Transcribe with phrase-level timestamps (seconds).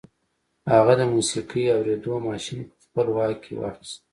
[0.73, 3.99] هغه د موسیقي اورېدو ماشين په خپل واک کې واخیست